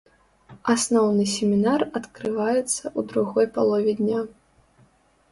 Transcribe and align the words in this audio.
Асноўны 0.73 1.25
семінар 1.33 1.81
адкрываецца 1.99 2.61
ў 2.61 2.99
другой 3.11 3.45
палове 3.59 3.91
дня. 4.01 4.19